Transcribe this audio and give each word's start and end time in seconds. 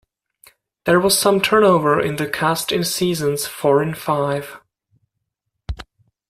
There 0.85 0.99
was 0.99 1.15
some 1.15 1.39
turnover 1.41 2.01
in 2.01 2.15
the 2.15 2.27
cast 2.27 2.71
in 2.71 2.83
seasons 2.83 3.45
four 3.45 3.83
and 3.83 3.95
five. 3.95 4.59